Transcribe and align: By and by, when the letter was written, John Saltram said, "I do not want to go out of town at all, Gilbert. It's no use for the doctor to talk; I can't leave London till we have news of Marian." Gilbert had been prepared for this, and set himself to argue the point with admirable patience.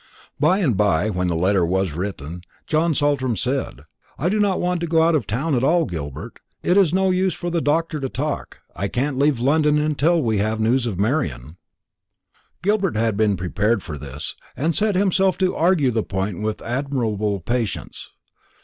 By 0.39 0.57
and 0.57 0.75
by, 0.75 1.11
when 1.11 1.27
the 1.27 1.35
letter 1.35 1.63
was 1.63 1.91
written, 1.91 2.41
John 2.65 2.95
Saltram 2.95 3.35
said, 3.35 3.81
"I 4.17 4.29
do 4.29 4.39
not 4.39 4.59
want 4.59 4.81
to 4.81 4.87
go 4.87 5.03
out 5.03 5.13
of 5.13 5.27
town 5.27 5.53
at 5.53 5.63
all, 5.63 5.85
Gilbert. 5.85 6.39
It's 6.63 6.91
no 6.91 7.11
use 7.11 7.35
for 7.35 7.51
the 7.51 7.61
doctor 7.61 7.99
to 7.99 8.09
talk; 8.09 8.61
I 8.75 8.87
can't 8.87 9.19
leave 9.19 9.39
London 9.39 9.93
till 9.93 10.19
we 10.23 10.39
have 10.39 10.59
news 10.59 10.87
of 10.87 10.99
Marian." 10.99 11.57
Gilbert 12.63 12.95
had 12.97 13.15
been 13.15 13.37
prepared 13.37 13.83
for 13.83 13.99
this, 13.99 14.35
and 14.57 14.75
set 14.75 14.95
himself 14.95 15.37
to 15.37 15.55
argue 15.55 15.91
the 15.91 16.01
point 16.01 16.41
with 16.41 16.63
admirable 16.63 17.39
patience. 17.39 18.09